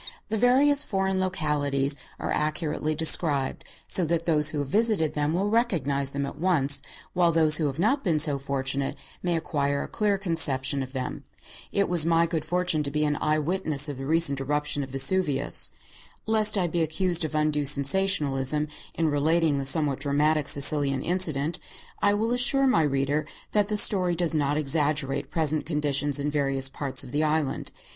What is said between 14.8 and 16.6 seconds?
of Vesuvius. Lest